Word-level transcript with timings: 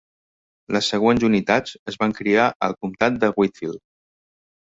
Les 0.77 0.87
següents 0.93 1.25
unitats 1.27 1.75
es 1.91 1.99
van 2.05 2.15
criar 2.21 2.47
al 2.69 2.75
comtat 2.81 3.21
de 3.27 3.31
Whitfield. 3.37 3.81